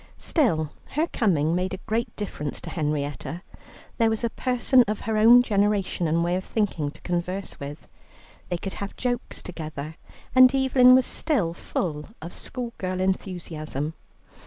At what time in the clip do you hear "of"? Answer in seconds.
4.87-5.01, 6.35-6.43, 12.19-12.33